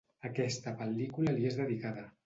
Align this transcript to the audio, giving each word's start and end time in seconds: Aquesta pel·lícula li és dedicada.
Aquesta 0.29 0.73
pel·lícula 0.81 1.37
li 1.37 1.49
és 1.51 1.63
dedicada. 1.65 2.09